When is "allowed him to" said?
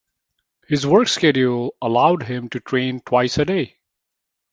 1.79-2.59